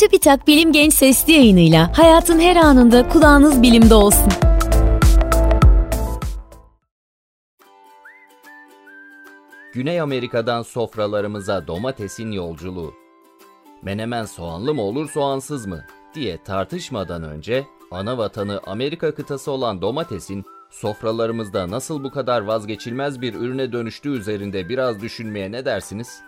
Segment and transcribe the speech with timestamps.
[0.00, 4.28] Çubitak Bilim Genç Sesli yayınıyla hayatın her anında kulağınız bilimde olsun.
[9.72, 12.94] Güney Amerika'dan sofralarımıza domatesin yolculuğu.
[13.82, 15.84] Menemen soğanlı mı olur soğansız mı
[16.14, 23.34] diye tartışmadan önce ana vatanı Amerika kıtası olan domatesin sofralarımızda nasıl bu kadar vazgeçilmez bir
[23.34, 26.27] ürüne dönüştüğü üzerinde biraz düşünmeye ne dersiniz?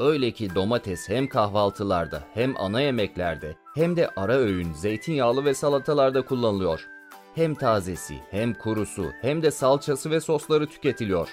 [0.00, 6.22] Öyle ki domates hem kahvaltılarda hem ana yemeklerde hem de ara öğün zeytinyağlı ve salatalarda
[6.22, 6.88] kullanılıyor.
[7.34, 11.28] Hem tazesi hem kurusu hem de salçası ve sosları tüketiliyor.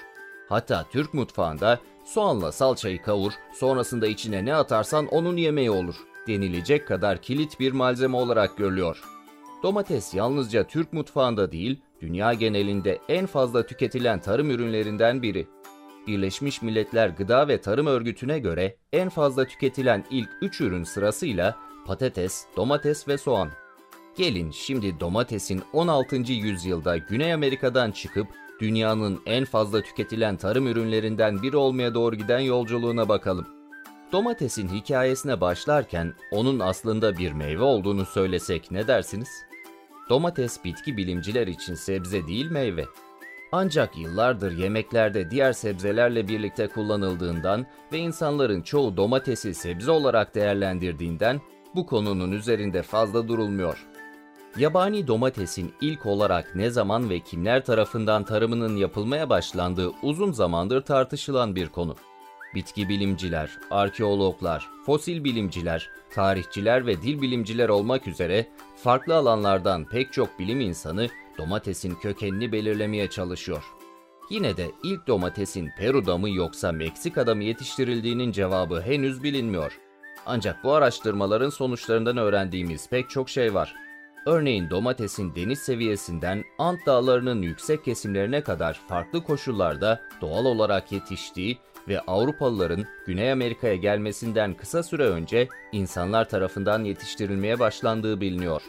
[0.49, 5.95] Hatta Türk mutfağında soğanla salçayı kavur, sonrasında içine ne atarsan onun yemeği olur
[6.27, 9.03] denilecek kadar kilit bir malzeme olarak görülüyor.
[9.63, 15.47] Domates yalnızca Türk mutfağında değil, dünya genelinde en fazla tüketilen tarım ürünlerinden biri.
[16.07, 22.45] Birleşmiş Milletler Gıda ve Tarım Örgütü'ne göre en fazla tüketilen ilk 3 ürün sırasıyla patates,
[22.57, 23.49] domates ve soğan.
[24.17, 26.15] Gelin şimdi domatesin 16.
[26.15, 28.27] yüzyılda Güney Amerika'dan çıkıp
[28.61, 33.47] dünyanın en fazla tüketilen tarım ürünlerinden biri olmaya doğru giden yolculuğuna bakalım.
[34.11, 39.29] Domatesin hikayesine başlarken onun aslında bir meyve olduğunu söylesek ne dersiniz?
[40.09, 42.85] Domates bitki bilimciler için sebze değil meyve.
[43.51, 51.41] Ancak yıllardır yemeklerde diğer sebzelerle birlikte kullanıldığından ve insanların çoğu domatesi sebze olarak değerlendirdiğinden
[51.75, 53.87] bu konunun üzerinde fazla durulmuyor.
[54.57, 61.55] Yabani domatesin ilk olarak ne zaman ve kimler tarafından tarımının yapılmaya başlandığı uzun zamandır tartışılan
[61.55, 61.95] bir konu.
[62.55, 70.39] Bitki bilimciler, arkeologlar, fosil bilimciler, tarihçiler ve dil bilimciler olmak üzere farklı alanlardan pek çok
[70.39, 71.07] bilim insanı
[71.37, 73.63] domatesin kökenini belirlemeye çalışıyor.
[74.29, 79.79] Yine de ilk domatesin Peru'da mı yoksa Meksika'da mı yetiştirildiğinin cevabı henüz bilinmiyor.
[80.25, 83.75] Ancak bu araştırmaların sonuçlarından öğrendiğimiz pek çok şey var.
[84.25, 91.99] Örneğin domatesin deniz seviyesinden Ant dağlarının yüksek kesimlerine kadar farklı koşullarda doğal olarak yetiştiği ve
[91.99, 98.61] Avrupalıların Güney Amerika'ya gelmesinden kısa süre önce insanlar tarafından yetiştirilmeye başlandığı biliniyor.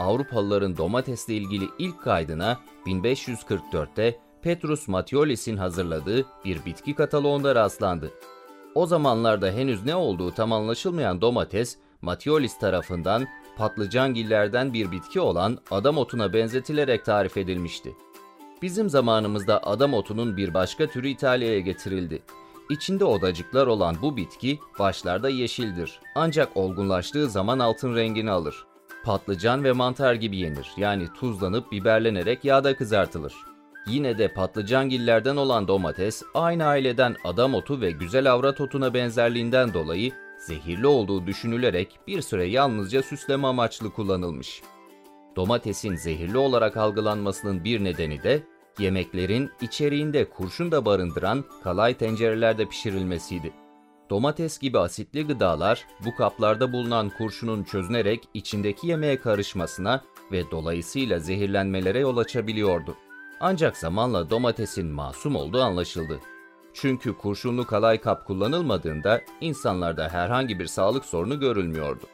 [0.00, 8.10] Avrupalıların domatesle ilgili ilk kaydına 1544'te Petrus Matiolis'in hazırladığı bir bitki kataloğunda rastlandı.
[8.74, 15.98] O zamanlarda henüz ne olduğu tam anlaşılmayan domates, Matiolis tarafından patlıcangillerden bir bitki olan adam
[15.98, 17.94] otuna benzetilerek tarif edilmişti.
[18.62, 22.22] Bizim zamanımızda adam otunun bir başka türü İtalya'ya getirildi.
[22.70, 26.00] İçinde odacıklar olan bu bitki başlarda yeşildir.
[26.14, 28.69] Ancak olgunlaştığı zaman altın rengini alır.
[29.04, 30.70] Patlıcan ve mantar gibi yenir.
[30.76, 33.34] Yani tuzlanıp biberlenerek yağda kızartılır.
[33.86, 40.12] Yine de patlıcangillerden olan domates aynı aileden adam otu ve güzel avrat otuna benzerliğinden dolayı
[40.38, 44.62] zehirli olduğu düşünülerek bir süre yalnızca süsleme amaçlı kullanılmış.
[45.36, 48.42] Domatesin zehirli olarak algılanmasının bir nedeni de
[48.78, 53.52] yemeklerin içeriğinde kurşun da barındıran kalay tencerelerde pişirilmesiydi.
[54.10, 61.98] Domates gibi asitli gıdalar bu kaplarda bulunan kurşunun çözünerek içindeki yemeğe karışmasına ve dolayısıyla zehirlenmelere
[61.98, 62.96] yol açabiliyordu.
[63.40, 66.20] Ancak zamanla domatesin masum olduğu anlaşıldı.
[66.74, 72.06] Çünkü kurşunlu kalay kap kullanılmadığında insanlarda herhangi bir sağlık sorunu görülmüyordu.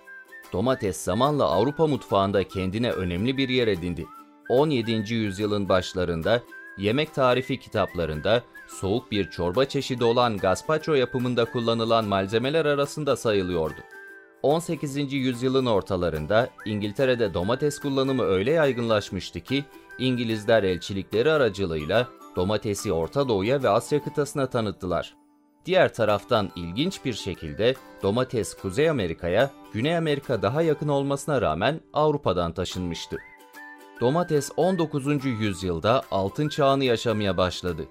[0.52, 4.06] Domates zamanla Avrupa mutfağında kendine önemli bir yer edindi.
[4.48, 5.14] 17.
[5.14, 6.42] yüzyılın başlarında
[6.78, 13.80] yemek tarifi kitaplarında soğuk bir çorba çeşidi olan gazpacho yapımında kullanılan malzemeler arasında sayılıyordu.
[14.42, 15.12] 18.
[15.12, 19.64] yüzyılın ortalarında İngiltere'de domates kullanımı öyle yaygınlaşmıştı ki
[19.98, 25.14] İngilizler elçilikleri aracılığıyla domatesi Orta Doğu'ya ve Asya kıtasına tanıttılar.
[25.66, 32.52] Diğer taraftan ilginç bir şekilde domates Kuzey Amerika'ya, Güney Amerika daha yakın olmasına rağmen Avrupa'dan
[32.52, 33.16] taşınmıştı.
[34.00, 35.24] Domates 19.
[35.24, 37.86] yüzyılda altın çağını yaşamaya başladı.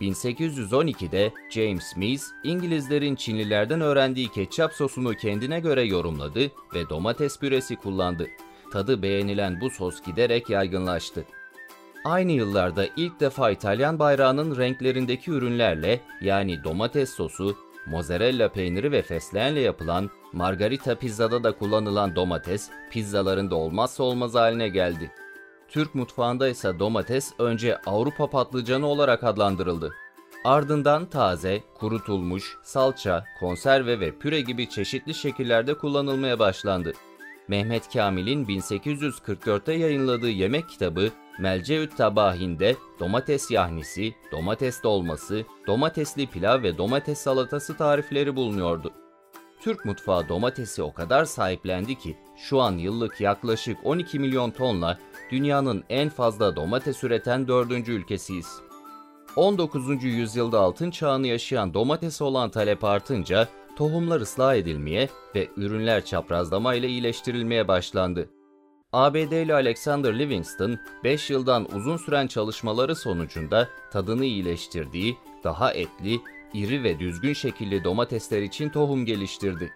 [0.00, 8.28] 1812'de James Mees, İngilizlerin Çinlilerden öğrendiği ketçap sosunu kendine göre yorumladı ve domates püresi kullandı.
[8.72, 11.24] Tadı beğenilen bu sos giderek yaygınlaştı.
[12.04, 17.56] Aynı yıllarda ilk defa İtalyan bayrağının renklerindeki ürünlerle yani domates sosu,
[17.86, 24.68] mozzarella peyniri ve fesleğenle yapılan margarita pizzada da kullanılan domates, pizzaların da olmazsa olmaz haline
[24.68, 25.10] geldi.
[25.68, 29.94] Türk mutfağında ise domates önce Avrupa patlıcanı olarak adlandırıldı.
[30.44, 36.92] Ardından taze, kurutulmuş, salça, konserve ve püre gibi çeşitli şekillerde kullanılmaya başlandı.
[37.48, 46.78] Mehmet Kamil'in 1844'te yayınladığı yemek kitabı Melceüt Tabahin'de domates yahnisi, domates dolması, domatesli pilav ve
[46.78, 48.92] domates salatası tarifleri bulunuyordu.
[49.66, 54.98] Türk mutfağı domatesi o kadar sahiplendi ki şu an yıllık yaklaşık 12 milyon tonla
[55.30, 58.60] dünyanın en fazla domates üreten dördüncü ülkesiyiz.
[59.36, 60.04] 19.
[60.04, 66.88] yüzyılda altın çağını yaşayan domatese olan talep artınca tohumlar ıslah edilmeye ve ürünler çaprazlama ile
[66.88, 68.30] iyileştirilmeye başlandı.
[68.92, 76.20] ABD'li Alexander Livingston 5 yıldan uzun süren çalışmaları sonucunda tadını iyileştirdiği, daha etli,
[76.56, 79.72] iri ve düzgün şekilli domatesler için tohum geliştirdi.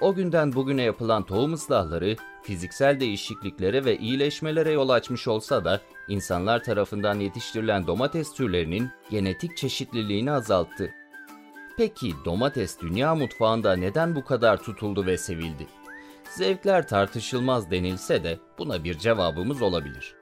[0.00, 6.64] O günden bugüne yapılan tohum ıslahları fiziksel değişikliklere ve iyileşmelere yol açmış olsa da insanlar
[6.64, 10.90] tarafından yetiştirilen domates türlerinin genetik çeşitliliğini azalttı.
[11.76, 15.66] Peki domates dünya mutfağında neden bu kadar tutuldu ve sevildi?
[16.30, 20.14] Zevkler tartışılmaz denilse de buna bir cevabımız olabilir.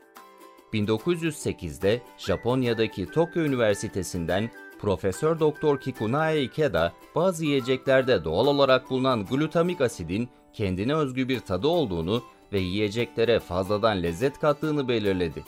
[0.73, 10.28] 1908'de Japonya'daki Tokyo Üniversitesi'nden Profesör Doktor Kikunae Ikeda bazı yiyeceklerde doğal olarak bulunan glutamik asidin
[10.52, 15.44] kendine özgü bir tadı olduğunu ve yiyeceklere fazladan lezzet kattığını belirledi.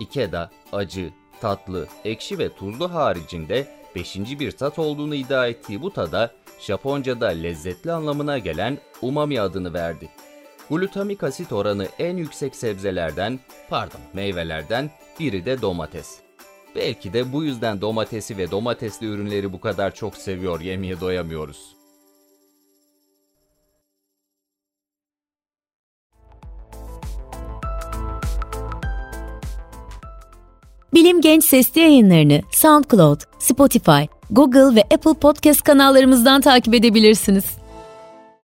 [0.00, 1.10] Ikeda acı,
[1.40, 3.66] tatlı, ekşi ve tuzlu haricinde
[3.96, 6.30] beşinci bir tat olduğunu iddia ettiği bu tada
[6.60, 10.08] Japonca'da lezzetli anlamına gelen umami adını verdi.
[10.70, 14.90] Glutamik asit oranı en yüksek sebzelerden, pardon meyvelerden
[15.20, 16.21] biri de domates.
[16.76, 21.76] Belki de bu yüzden domatesi ve domatesli ürünleri bu kadar çok seviyor, yemeye doyamıyoruz.
[30.94, 37.61] Bilim Genç Sesli yayınlarını SoundCloud, Spotify, Google ve Apple Podcast kanallarımızdan takip edebilirsiniz.